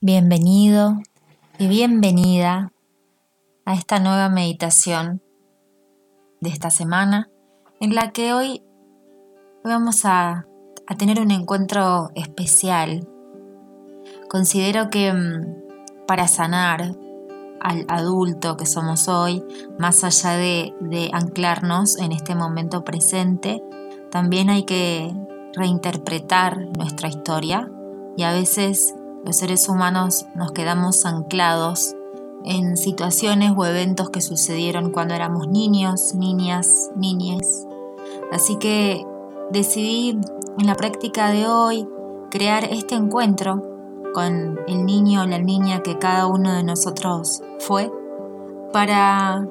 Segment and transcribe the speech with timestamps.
[0.00, 1.02] Bienvenido
[1.58, 2.70] y bienvenida
[3.64, 5.20] a esta nueva meditación
[6.40, 7.28] de esta semana
[7.80, 8.62] en la que hoy
[9.64, 10.46] vamos a,
[10.86, 13.08] a tener un encuentro especial.
[14.28, 16.94] Considero que mm, para sanar
[17.60, 19.42] al adulto que somos hoy,
[19.80, 23.60] más allá de, de anclarnos en este momento presente,
[24.12, 25.12] también hay que
[25.54, 27.68] reinterpretar nuestra historia
[28.16, 28.94] y a veces
[29.24, 31.94] los seres humanos nos quedamos anclados
[32.44, 37.66] en situaciones o eventos que sucedieron cuando éramos niños, niñas, niñes.
[38.32, 39.04] Así que
[39.50, 40.18] decidí
[40.58, 41.88] en la práctica de hoy
[42.30, 43.62] crear este encuentro
[44.14, 47.90] con el niño o la niña que cada uno de nosotros fue
[48.72, 49.46] para,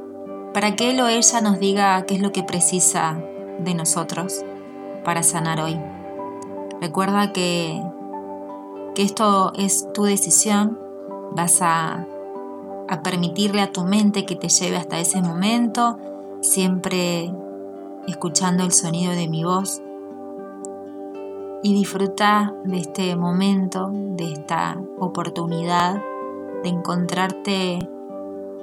[0.53, 3.21] para que él o ella nos diga qué es lo que precisa
[3.59, 4.43] de nosotros
[5.03, 5.79] para sanar hoy.
[6.81, 7.81] Recuerda que
[8.97, 10.79] que esto es tu decisión,
[11.35, 12.07] vas a,
[13.03, 15.99] permitirle a tu mente que te lleve hasta ese momento,
[16.41, 17.31] siempre
[18.07, 19.83] escuchando el sonido de mi voz.
[21.61, 26.01] Y disfruta de este momento, de esta oportunidad
[26.63, 27.87] de encontrarte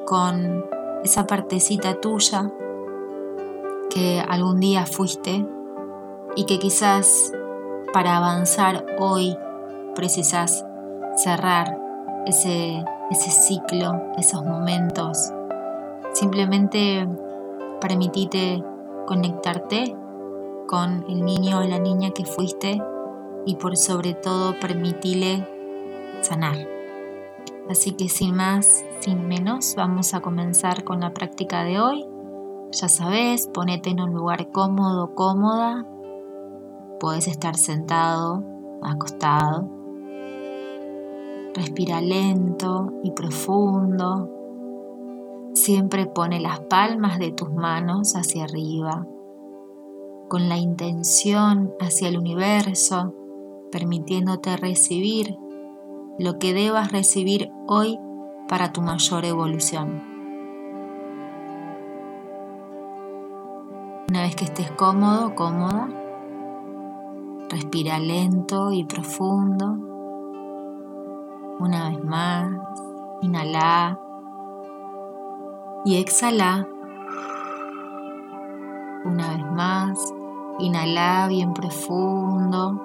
[0.05, 0.65] con
[1.05, 2.51] esa partecita tuya
[3.89, 5.47] que algún día fuiste
[6.35, 7.33] y que quizás
[7.93, 9.37] para avanzar hoy
[9.95, 10.65] precisas
[11.17, 11.79] cerrar
[12.27, 15.33] ese, ese ciclo, esos momentos.
[16.13, 17.09] Simplemente
[17.81, 18.63] permitite
[19.07, 19.97] conectarte
[20.67, 22.81] con el niño o la niña que fuiste
[23.47, 25.47] y por sobre todo permitile
[26.23, 26.57] sanar.
[27.69, 32.07] Así que sin más, sin menos, vamos a comenzar con la práctica de hoy.
[32.73, 35.87] Ya sabes, ponete en un lugar cómodo, cómoda.
[37.01, 38.43] Puedes estar sentado,
[38.83, 39.74] acostado
[41.55, 44.29] Respira lento y profundo.
[45.55, 49.07] Siempre pone las palmas de tus manos hacia arriba,
[50.29, 53.15] con la intención hacia el universo,
[53.71, 55.37] permitiéndote recibir
[56.19, 57.99] lo que debas recibir hoy
[58.49, 60.03] para tu mayor evolución.
[64.09, 65.89] Una vez que estés cómodo, cómoda,
[67.49, 69.94] respira lento y profundo.
[71.61, 72.51] Una vez más,
[73.23, 73.99] inhala.
[75.85, 76.67] Y exhala.
[79.05, 80.15] Una vez más,
[80.59, 82.81] inhala bien profundo.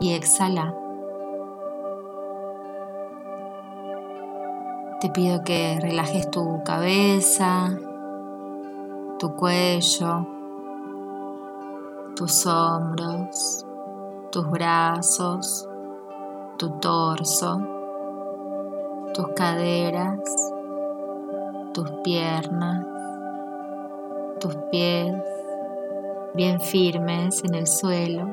[0.00, 0.74] Y exhala.
[5.00, 7.70] Te pido que relajes tu cabeza,
[9.20, 10.26] tu cuello,
[12.16, 13.64] tus hombros,
[14.32, 15.68] tus brazos,
[16.58, 17.60] tu torso,
[19.14, 20.18] tus caderas,
[21.72, 22.84] tus piernas,
[24.40, 25.14] tus pies
[26.34, 28.28] bien firmes en el suelo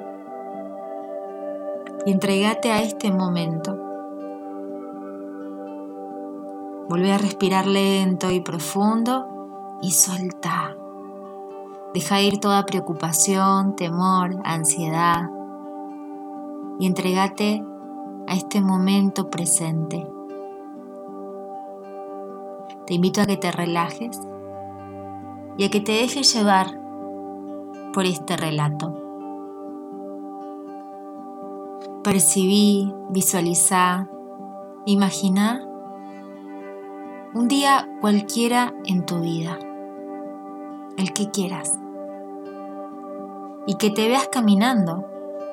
[2.05, 3.77] y entregate a este momento.
[6.89, 10.75] Vuelve a respirar lento y profundo y solta.
[11.93, 15.29] Deja ir toda preocupación, temor, ansiedad
[16.79, 17.63] y entregate
[18.27, 20.07] a este momento presente.
[22.85, 24.19] Te invito a que te relajes
[25.57, 26.79] y a que te dejes llevar
[27.93, 28.93] por este relato.
[32.03, 34.07] Percibí, visualiza,
[34.85, 35.67] imagina
[37.33, 39.57] un día cualquiera en tu vida,
[40.97, 41.79] el que quieras,
[43.65, 45.05] y que te veas caminando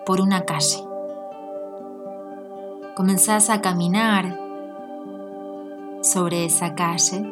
[0.05, 0.92] por una calle
[2.95, 4.39] comenzás a caminar
[6.03, 7.25] sobre esa calle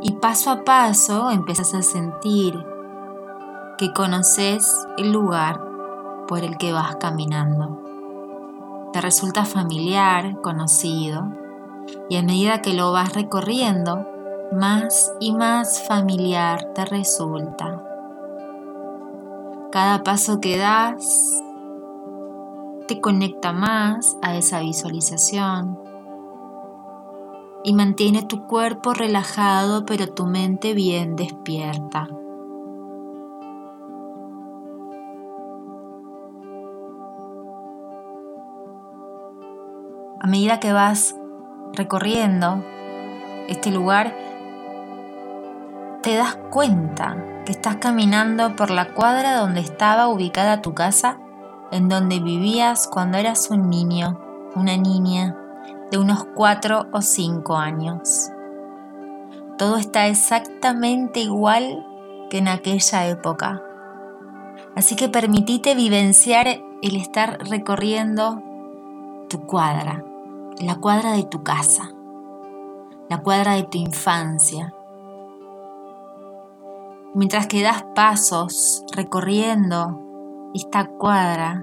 [0.00, 2.54] y paso a paso empezás a sentir
[3.76, 5.60] que conoces el lugar
[6.28, 7.82] por el que vas caminando.
[8.92, 11.26] Te resulta familiar, conocido,
[12.08, 14.06] y a medida que lo vas recorriendo,
[14.52, 17.82] más y más familiar te resulta.
[19.72, 21.42] Cada paso que das
[22.88, 25.78] te conecta más a esa visualización
[27.62, 32.08] y mantiene tu cuerpo relajado pero tu mente bien despierta.
[40.20, 41.14] A medida que vas
[41.74, 42.64] recorriendo
[43.48, 44.16] este lugar,
[46.02, 51.20] te das cuenta que estás caminando por la cuadra donde estaba ubicada tu casa
[51.70, 54.18] en donde vivías cuando eras un niño
[54.54, 55.36] una niña
[55.90, 58.30] de unos cuatro o cinco años.
[59.56, 61.86] Todo está exactamente igual
[62.30, 63.62] que en aquella época.
[64.74, 66.46] Así que permitite vivenciar
[66.82, 68.42] el estar recorriendo
[69.28, 70.04] tu cuadra,
[70.60, 71.90] la cuadra de tu casa,
[73.08, 74.74] la cuadra de tu infancia.
[77.14, 80.07] Mientras que das pasos recorriendo
[80.54, 81.62] esta cuadra,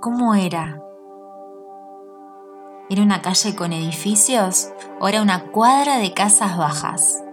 [0.00, 0.82] ¿cómo era?
[2.90, 4.68] ¿Era una calle con edificios
[5.00, 7.24] o era una cuadra de casas bajas?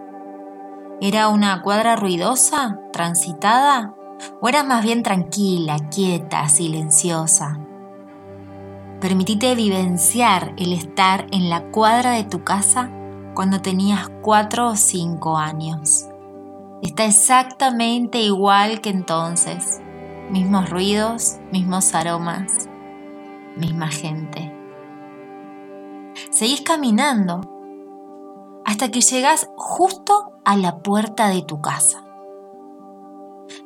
[1.02, 3.94] ¿Era una cuadra ruidosa, transitada?
[4.40, 7.58] ¿O era más bien tranquila, quieta, silenciosa?
[9.00, 12.88] Permitite vivenciar el estar en la cuadra de tu casa
[13.34, 16.08] cuando tenías cuatro o cinco años.
[16.82, 19.80] Está exactamente igual que entonces.
[20.30, 22.68] Mismos ruidos, mismos aromas,
[23.56, 24.52] misma gente.
[26.30, 27.40] Seguís caminando
[28.64, 32.04] hasta que llegas justo a la puerta de tu casa.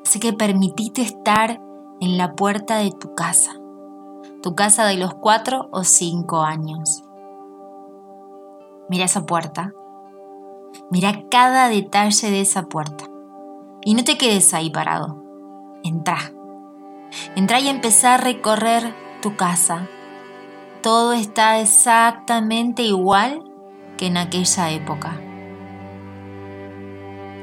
[0.05, 1.61] Así que permitite estar
[2.01, 3.53] en la puerta de tu casa,
[4.43, 7.03] tu casa de los cuatro o cinco años.
[8.89, 9.73] Mira esa puerta,
[10.91, 13.06] mira cada detalle de esa puerta
[13.87, 15.23] y no te quedes ahí parado.
[15.85, 16.33] Entra,
[17.37, 18.93] entra y empezá a recorrer
[19.23, 19.87] tu casa.
[20.83, 23.45] Todo está exactamente igual
[23.97, 25.21] que en aquella época.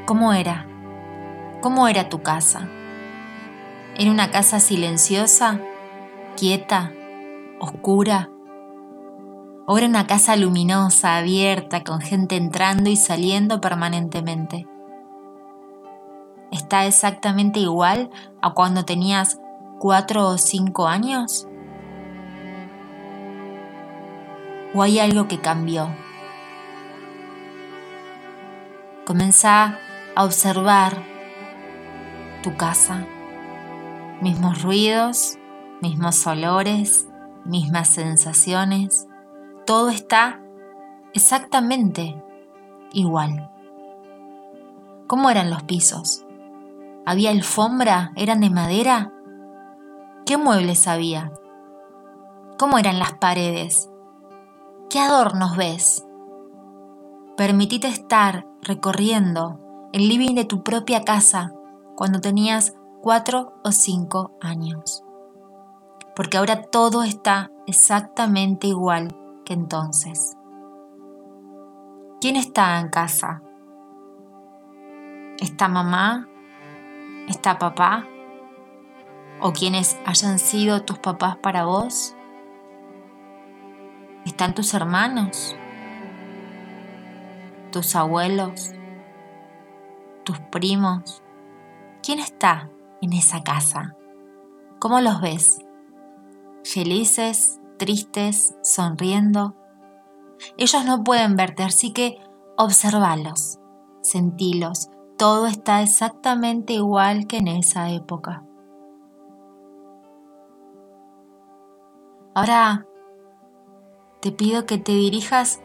[0.05, 0.67] ¿Cómo era?
[1.61, 2.67] ¿Cómo era tu casa?
[3.97, 5.61] ¿Era una casa silenciosa,
[6.35, 6.91] quieta,
[7.61, 8.29] oscura?
[9.65, 14.67] ¿O era una casa luminosa, abierta, con gente entrando y saliendo permanentemente?
[16.53, 19.41] ¿Está exactamente igual a cuando tenías
[19.79, 21.47] cuatro o cinco años?
[24.75, 25.89] ¿O hay algo que cambió?
[29.03, 29.79] Comenzá
[30.15, 31.03] a observar
[32.43, 33.07] tu casa.
[34.21, 35.39] Mismos ruidos,
[35.81, 37.07] mismos olores,
[37.45, 39.07] mismas sensaciones.
[39.65, 40.39] Todo está
[41.15, 42.15] exactamente
[42.91, 43.49] igual.
[45.07, 46.22] ¿Cómo eran los pisos?
[47.05, 48.13] ¿Había alfombra?
[48.15, 49.11] ¿Eran de madera?
[50.25, 51.33] ¿Qué muebles había?
[52.57, 53.89] ¿Cómo eran las paredes?
[54.89, 56.05] ¿Qué adornos ves?
[57.35, 59.59] Permitite estar recorriendo
[59.91, 61.51] el living de tu propia casa
[61.95, 65.03] cuando tenías cuatro o cinco años.
[66.15, 70.37] Porque ahora todo está exactamente igual que entonces.
[72.21, 73.41] ¿Quién está en casa?
[75.41, 76.29] ¿Está mamá?
[77.27, 78.05] ¿Está papá?
[79.39, 82.15] ¿O quienes hayan sido tus papás para vos?
[84.25, 85.55] ¿Están tus hermanos?
[87.71, 88.73] ¿Tus abuelos?
[90.25, 91.23] ¿Tus primos?
[92.01, 92.69] ¿Quién está
[93.01, 93.95] en esa casa?
[94.79, 95.59] ¿Cómo los ves?
[96.65, 99.55] ¿Felices, tristes, sonriendo?
[100.57, 102.17] Ellos no pueden verte, así que
[102.57, 103.59] observalos,
[104.01, 104.89] sentilos.
[105.23, 108.43] Todo está exactamente igual que en esa época.
[112.35, 112.85] Ahora
[114.19, 115.61] te pido que te dirijas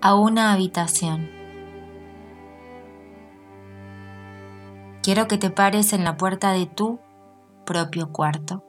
[0.00, 1.28] a una habitación.
[5.02, 7.00] Quiero que te pares en la puerta de tu
[7.66, 8.62] propio cuarto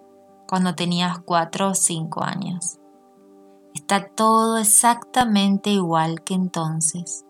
[0.48, 2.80] cuando tenías cuatro o cinco años.
[3.76, 7.28] Está todo exactamente igual que entonces.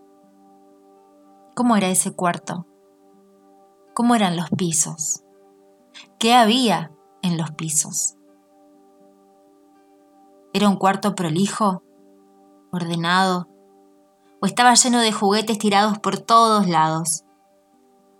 [1.56, 2.66] ¿Cómo era ese cuarto?
[3.96, 5.24] ¿Cómo eran los pisos?
[6.20, 8.18] ¿Qué había en los pisos?
[10.52, 11.82] ¿Era un cuarto prolijo?
[12.74, 13.48] ¿Ordenado?
[14.42, 17.24] ¿O estaba lleno de juguetes tirados por todos lados?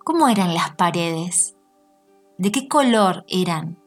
[0.06, 1.58] ¿Cómo eran las paredes?
[2.38, 3.78] ¿De qué color eran?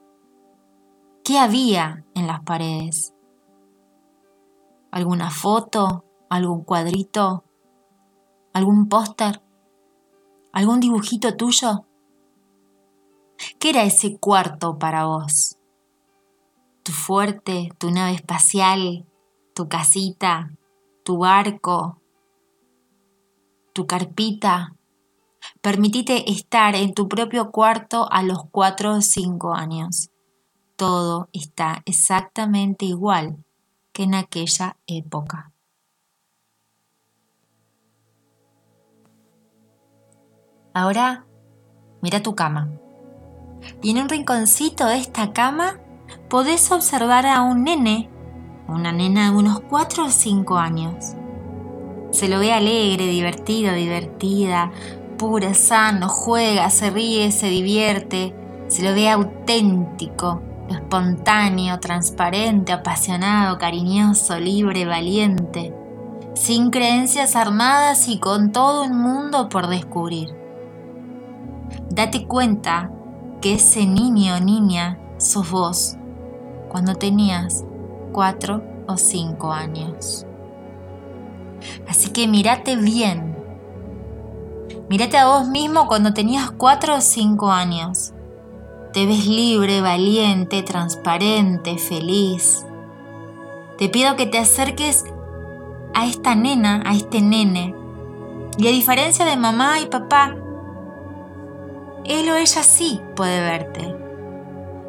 [1.25, 3.15] ¿Qué había en las paredes?
[4.91, 6.05] ¿Alguna foto?
[6.29, 7.45] ¿Algún cuadrito?
[8.53, 9.41] ¿Algún póster?
[10.53, 11.85] ¿Algún dibujito tuyo?
[13.59, 15.57] ¿Qué era ese cuarto para vos?
[16.83, 19.07] ¿Tu fuerte, tu nave espacial,
[19.55, 20.51] tu casita,
[21.05, 22.01] tu barco,
[23.73, 24.75] tu carpita,
[25.61, 30.11] Permitite estar en tu propio cuarto a los 4 o 5 años.
[30.77, 33.45] Todo está exactamente igual
[33.93, 35.53] que en aquella época.
[40.75, 41.27] Ahora
[42.03, 42.69] mira tu cama.
[43.83, 45.81] Y en un rinconcito de esta cama
[46.29, 48.09] podés observar a un nene,
[48.69, 51.15] una nena de unos 4 o 5 años.
[52.11, 54.71] Se lo ve alegre, divertido, divertida,
[55.19, 58.35] pura, sano, juega, se ríe, se divierte,
[58.69, 65.75] se lo ve auténtico, espontáneo, transparente, apasionado, cariñoso, libre, valiente,
[66.35, 70.38] sin creencias armadas y con todo un mundo por descubrir.
[71.99, 72.93] Date cuenta
[73.41, 75.97] que ese niño o niña sos vos
[76.69, 77.65] cuando tenías
[78.13, 80.25] cuatro o cinco años.
[81.89, 83.37] Así que mírate bien.
[84.89, 88.13] Mírate a vos mismo cuando tenías cuatro o cinco años.
[88.93, 92.65] Te ves libre, valiente, transparente, feliz.
[93.77, 95.05] Te pido que te acerques
[95.95, 97.75] a esta nena, a este nene.
[98.57, 100.37] Y a diferencia de mamá y papá,
[102.09, 103.95] él o ella sí puede verte.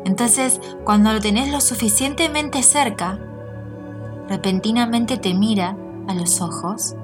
[0.05, 3.19] Entonces, cuando lo tenés lo suficientemente cerca,
[4.27, 5.75] repentinamente te mira
[6.07, 6.95] a los ojos,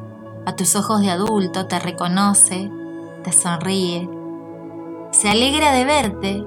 [0.45, 2.71] a tus ojos de adulto, te reconoce,
[3.23, 4.09] te sonríe,
[5.11, 6.45] se alegra de verte,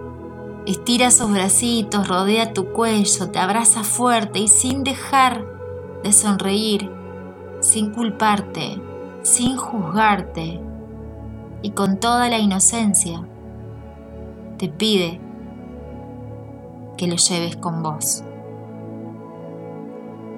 [0.67, 5.45] estira sus bracitos, rodea tu cuello, te abraza fuerte y sin dejar
[6.03, 6.91] de sonreír,
[7.61, 8.81] sin culparte,
[9.23, 10.61] sin juzgarte
[11.63, 13.27] y con toda la inocencia,
[14.59, 15.21] te pide
[16.97, 18.25] que lo lleves con vos.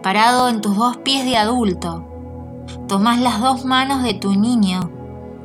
[0.02, 2.04] Parado en tus dos pies de adulto,
[2.86, 4.90] tomás las dos manos de tu niño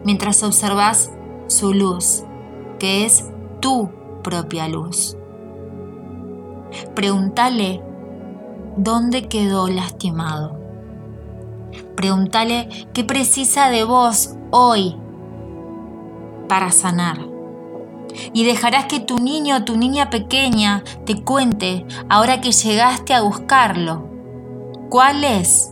[0.03, 1.11] mientras observas
[1.47, 2.23] su luz,
[2.77, 3.89] que es tu
[4.23, 5.17] propia luz.
[6.93, 7.81] Pregúntale
[8.75, 10.59] dónde quedó lastimado.
[11.95, 14.97] Pregúntale qué precisa de vos hoy
[16.49, 17.34] para sanar
[18.33, 23.21] y dejarás que tu niño o tu niña pequeña te cuente, ahora que llegaste a
[23.21, 24.09] buscarlo,
[24.89, 25.71] cuál es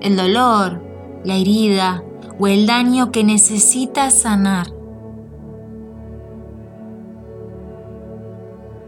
[0.00, 0.82] el dolor,
[1.24, 2.02] la herida
[2.38, 4.66] o el daño que necesitas sanar.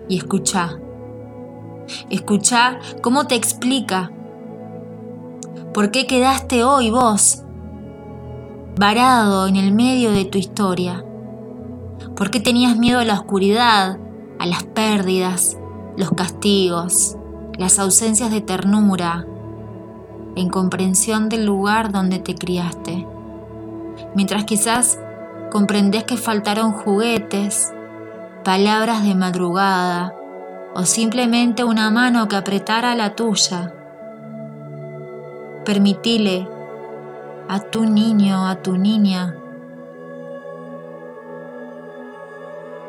[0.09, 0.79] Y escucha,
[2.11, 4.13] escucha cómo te explica.
[5.73, 7.43] Por qué quedaste hoy vos
[8.79, 11.06] varado en el medio de tu historia
[12.17, 13.99] ¿Por qué tenías miedo a la oscuridad,
[14.39, 15.59] a las pérdidas,
[15.99, 17.17] los castigos,
[17.59, 19.27] las ausencias de ternura,
[20.35, 23.07] la incomprensión del lugar donde te criaste?
[24.15, 24.99] Mientras quizás
[25.51, 27.75] comprendés que faltaron juguetes,
[28.45, 30.15] palabras de madrugada
[30.75, 33.75] o simplemente una mano que apretara la tuya.
[35.67, 36.49] Permitile
[37.49, 39.37] a tu niño, a tu niña,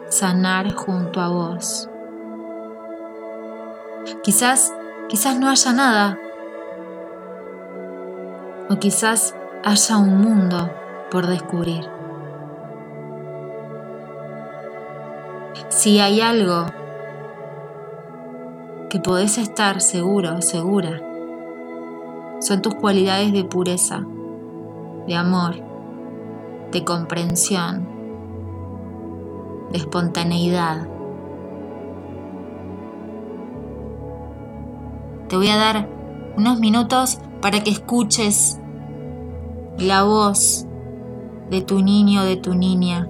[0.10, 1.90] sanar junto a vos.
[4.24, 4.74] Quizás,
[5.10, 6.20] quizás no haya nada.
[8.70, 10.70] O quizás haya un mundo
[11.12, 11.90] por descubrir.
[15.70, 16.66] Si hay algo
[18.90, 21.02] que podés estar seguro, segura,
[22.40, 24.06] son tus cualidades de pureza,
[25.08, 25.56] de amor,
[26.72, 27.97] de comprensión,
[29.72, 30.88] de espontaneidad.
[35.28, 35.90] Te voy a dar
[36.38, 38.60] unos minutos para que escuches
[39.78, 40.66] la voz
[41.50, 43.10] de tu niño o de tu niña.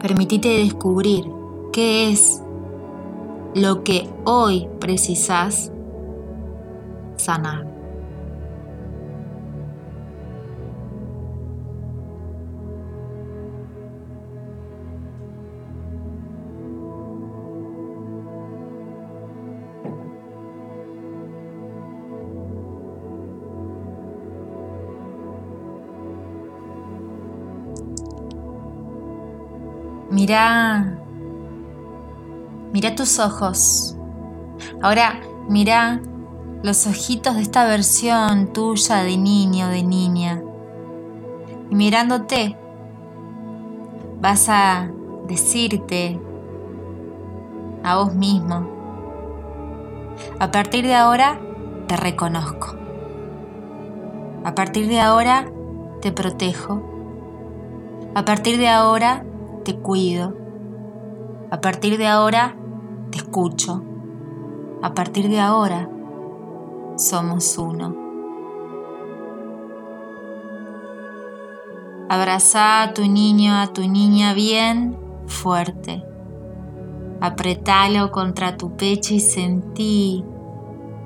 [0.00, 1.24] Permitite descubrir
[1.72, 2.42] qué es
[3.54, 5.70] lo que hoy precisas
[7.16, 7.81] sanar.
[30.22, 30.98] Mira,
[32.72, 33.96] mira tus ojos.
[34.80, 36.00] Ahora mira
[36.62, 40.40] los ojitos de esta versión tuya de niño, de niña.
[41.70, 42.56] Y mirándote,
[44.20, 44.92] vas a
[45.26, 46.20] decirte
[47.82, 48.68] a vos mismo,
[50.38, 51.40] a partir de ahora
[51.88, 52.76] te reconozco.
[54.44, 55.50] A partir de ahora
[56.00, 56.80] te protejo.
[58.14, 59.24] A partir de ahora
[59.62, 60.36] te cuido.
[61.50, 62.56] A partir de ahora
[63.10, 63.82] te escucho.
[64.82, 65.88] A partir de ahora
[66.96, 67.96] somos uno.
[72.08, 76.04] Abraza a tu niño, a tu niña bien fuerte.
[77.20, 80.24] Apretalo contra tu pecho y sentí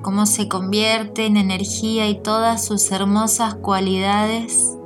[0.01, 4.76] cómo se convierte en energía y todas sus hermosas cualidades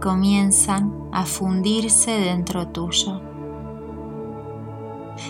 [0.00, 3.20] comienzan a fundirse dentro tuyo.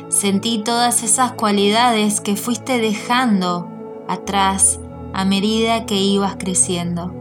[0.09, 3.69] Sentí todas esas cualidades que fuiste dejando
[4.09, 4.81] atrás
[5.13, 7.15] a medida que ibas creciendo.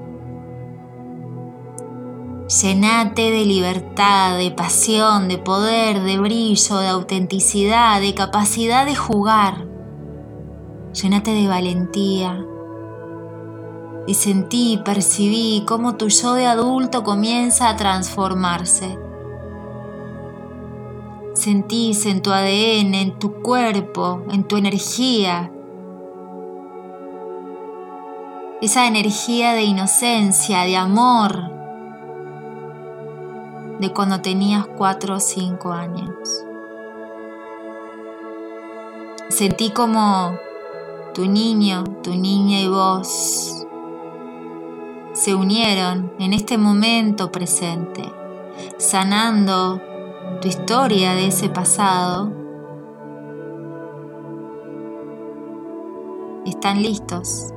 [2.61, 9.75] Llenate de libertad, de pasión, de poder, de brillo, de autenticidad, de capacidad de jugar
[10.95, 12.45] llénate de valentía.
[14.07, 18.99] Y sentí y percibí cómo tu yo de adulto comienza a transformarse.
[21.33, 25.51] Sentís en tu ADN, en tu cuerpo, en tu energía,
[28.61, 31.51] esa energía de inocencia, de amor,
[33.79, 36.45] de cuando tenías cuatro o cinco años.
[39.29, 40.37] Sentí como
[41.13, 43.64] tu niño, tu niña y vos
[45.15, 48.03] se unieron en este momento presente,
[48.77, 49.81] sanando
[50.41, 52.33] tu historia de ese pasado.
[56.45, 57.53] Están listos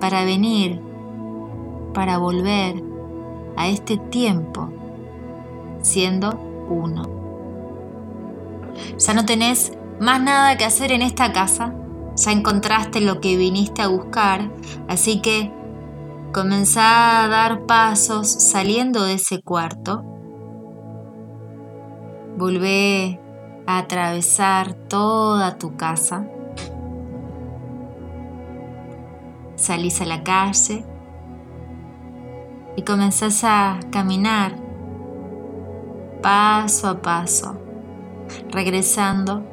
[0.00, 0.82] para venir,
[1.94, 2.82] para volver
[3.56, 4.70] a este tiempo
[5.80, 6.38] siendo
[6.68, 7.04] uno.
[8.98, 11.74] Ya no tenés más nada que hacer en esta casa.
[12.16, 14.50] Ya encontraste lo que viniste a buscar,
[14.88, 15.52] así que
[16.32, 20.04] comenzá a dar pasos saliendo de ese cuarto.
[22.36, 23.20] Volvé
[23.66, 26.26] a atravesar toda tu casa.
[29.56, 30.84] Salís a la calle
[32.76, 34.56] y comenzás a caminar
[36.22, 37.58] paso a paso,
[38.50, 39.49] regresando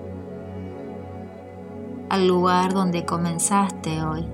[2.10, 4.26] al lugar donde comenzaste hoy.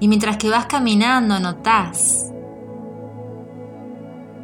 [0.00, 2.32] Y mientras que vas caminando notas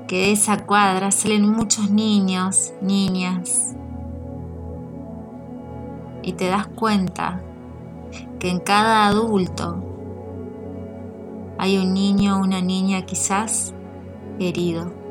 [0.09, 3.77] que de esa cuadra salen muchos niños, niñas,
[6.23, 7.41] y te das cuenta
[8.39, 9.83] que en cada adulto
[11.59, 13.75] hay un niño o una niña quizás
[14.39, 15.02] herido.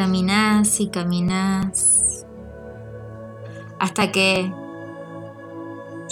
[0.00, 2.24] Caminás y caminás
[3.78, 4.50] hasta que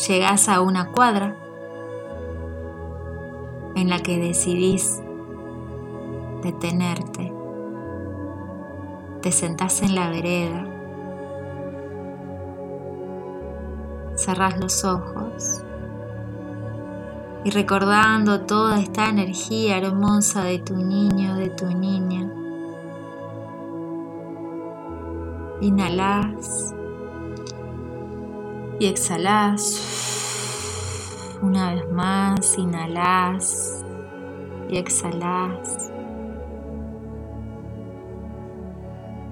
[0.06, 1.34] llegas a una cuadra
[3.76, 5.02] en la que decidís
[6.42, 7.32] detenerte.
[9.22, 10.66] Te sentás en la vereda,
[14.16, 15.62] cerrás los ojos
[17.42, 22.30] y recordando toda esta energía hermosa de tu niño, de tu niña,
[25.60, 26.72] Inhalas
[28.78, 29.82] y exhalas.
[31.42, 33.84] Una vez más, inhalas
[34.70, 35.92] y exhalas.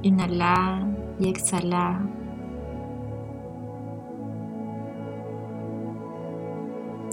[0.02, 0.84] Inhala
[1.20, 2.00] y exhala.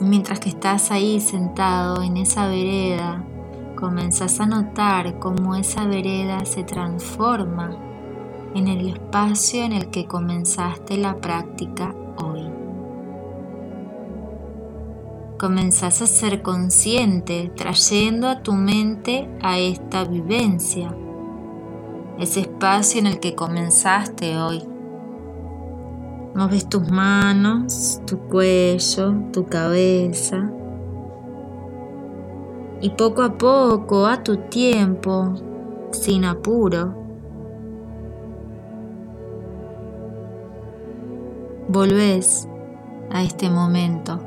[0.02, 3.24] Mientras que estás ahí sentado en esa vereda,
[3.76, 7.93] comenzás a notar cómo esa vereda se transforma
[8.56, 12.42] en el espacio en el que comenzaste la práctica hoy.
[15.40, 20.96] Comenzás a ser consciente trayendo a tu mente a esta vivencia,
[22.20, 24.64] ese espacio en el que comenzaste hoy.
[26.36, 30.52] Moves tus manos, tu cuello, tu cabeza.
[32.82, 35.34] Y poco a poco, a tu tiempo,
[35.92, 37.03] sin apuro,
[41.74, 42.48] volvés
[43.10, 44.20] a este momento.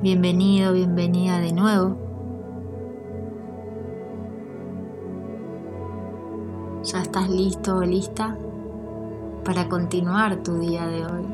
[0.00, 1.96] Bienvenido, bienvenida de nuevo.
[6.82, 8.38] Ya estás listo o lista
[9.44, 11.26] para continuar tu día de hoy,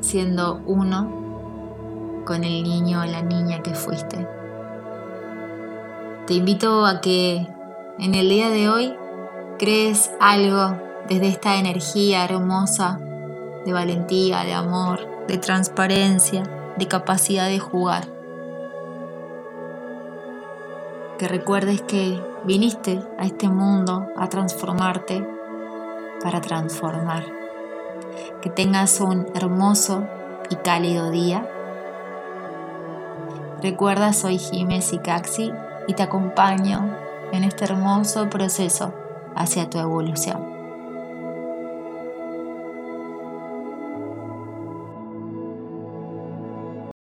[0.00, 4.26] siendo uno con el niño o la niña que fuiste.
[6.26, 7.46] Te invito a que
[8.00, 8.96] en el día de hoy
[9.62, 10.76] crees algo
[11.08, 12.98] desde esta energía hermosa
[13.64, 16.42] de valentía, de amor, de transparencia,
[16.76, 18.08] de capacidad de jugar.
[21.16, 25.24] Que recuerdes que viniste a este mundo a transformarte
[26.24, 27.24] para transformar.
[28.40, 30.08] Que tengas un hermoso
[30.50, 31.48] y cálido día.
[33.62, 35.52] Recuerda, soy Jiménez Caxi
[35.86, 36.96] y te acompaño
[37.30, 38.92] en este hermoso proceso
[39.34, 40.51] hacia tu evolución.